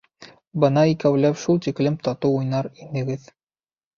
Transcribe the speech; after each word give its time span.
Бына 0.63 0.85
икәүләп 0.91 1.37
шул 1.41 1.59
тиклем 1.67 1.99
татыу 2.07 2.39
уйнар 2.39 2.71
инегеҙ. 2.87 3.29